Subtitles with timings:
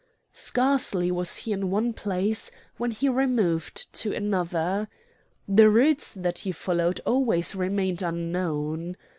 [0.33, 4.87] Scarcely was he in one place when he removed to another.
[5.47, 8.97] The routes that he followed always remained unknown.